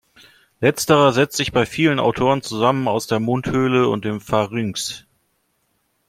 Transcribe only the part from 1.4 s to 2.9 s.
bei vielen Autoren zusammen